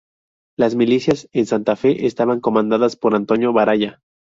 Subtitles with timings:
[0.57, 4.01] Las milicias en Santa Fe estaban comandadas por Antonio Baraya.